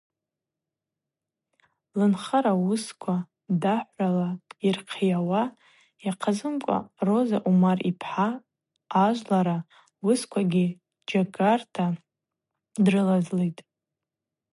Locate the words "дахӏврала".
3.61-4.29